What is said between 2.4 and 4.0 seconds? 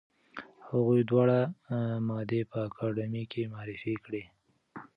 په اکاډمۍ کې معرفي